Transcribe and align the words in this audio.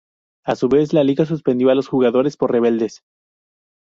A 0.45 0.55
su 0.55 0.67
vez, 0.67 0.93
la 0.93 1.03
Liga 1.03 1.27
suspendió 1.27 1.69
a 1.69 1.75
los 1.75 1.87
jugadores 1.87 2.35
por 2.35 2.51
"rebeldes". 2.51 3.03